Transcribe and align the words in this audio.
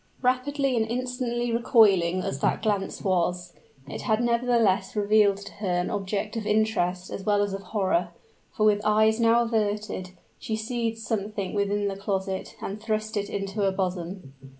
Rapidly 0.23 0.75
and 0.75 0.87
instantly 0.87 1.51
recoiling 1.51 2.23
as 2.23 2.39
that 2.39 2.63
glance 2.63 3.03
was, 3.03 3.53
it 3.87 4.01
had 4.01 4.19
nevertheless 4.19 4.95
revealed 4.95 5.37
to 5.37 5.53
her 5.61 5.67
an 5.79 5.91
object 5.91 6.35
of 6.35 6.47
interest 6.47 7.11
as 7.11 7.23
well 7.23 7.43
as 7.43 7.53
of 7.53 7.61
horror; 7.61 8.09
for 8.51 8.65
with 8.65 8.81
eyes 8.83 9.19
now 9.19 9.43
averted, 9.43 10.09
she 10.39 10.55
seized 10.55 11.05
something 11.05 11.53
within 11.53 11.87
the 11.87 11.95
closet, 11.95 12.55
and 12.63 12.81
thrust 12.81 13.15
it 13.15 13.29
into 13.29 13.61
her 13.61 13.71
bosom. 13.71 14.33